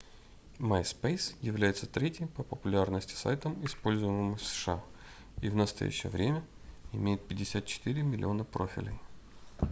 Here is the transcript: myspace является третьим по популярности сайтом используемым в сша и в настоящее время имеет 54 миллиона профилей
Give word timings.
myspace 0.59 1.35
является 1.41 1.85
третьим 1.85 2.27
по 2.27 2.41
популярности 2.41 3.13
сайтом 3.13 3.63
используемым 3.63 4.35
в 4.35 4.41
сша 4.41 4.83
и 5.41 5.47
в 5.49 5.55
настоящее 5.55 6.11
время 6.11 6.43
имеет 6.91 7.27
54 7.27 8.01
миллиона 8.01 8.43
профилей 8.43 8.95